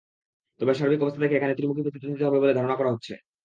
[0.59, 3.13] তবে সার্বিক অবস্থা দেখে এখানে ত্রিমুখী প্রতিদ্বন্দ্বিতা হবে বলে ধারণা করা হচ্ছে।